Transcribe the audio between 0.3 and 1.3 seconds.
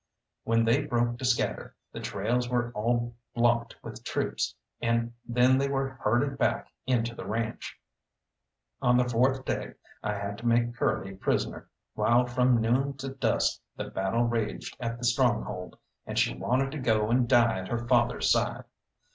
When they broke to